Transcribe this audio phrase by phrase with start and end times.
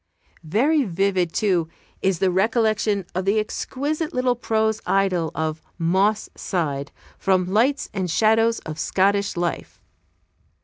[0.43, 1.69] Very vivid, too,
[2.01, 8.09] is the recollection of the exquisite little prose idyl of "Moss Side," from "Lights and
[8.09, 9.79] Shadows of Scottish Life."